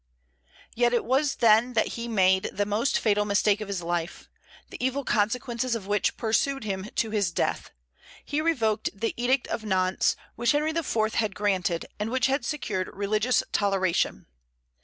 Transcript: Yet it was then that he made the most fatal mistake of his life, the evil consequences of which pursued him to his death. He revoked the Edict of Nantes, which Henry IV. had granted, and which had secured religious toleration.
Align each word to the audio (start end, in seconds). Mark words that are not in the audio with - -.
Yet 0.73 0.95
it 0.95 1.05
was 1.05 1.35
then 1.35 1.73
that 1.73 1.89
he 1.89 2.07
made 2.07 2.49
the 2.51 2.65
most 2.65 2.97
fatal 2.97 3.23
mistake 3.23 3.61
of 3.61 3.67
his 3.67 3.83
life, 3.83 4.27
the 4.71 4.83
evil 4.83 5.03
consequences 5.03 5.75
of 5.75 5.85
which 5.85 6.17
pursued 6.17 6.63
him 6.63 6.85
to 6.95 7.11
his 7.11 7.29
death. 7.29 7.69
He 8.25 8.41
revoked 8.41 8.89
the 8.99 9.13
Edict 9.15 9.47
of 9.49 9.63
Nantes, 9.63 10.15
which 10.35 10.53
Henry 10.53 10.71
IV. 10.71 11.13
had 11.13 11.35
granted, 11.35 11.85
and 11.99 12.09
which 12.09 12.25
had 12.25 12.43
secured 12.43 12.89
religious 12.91 13.43
toleration. 13.51 14.25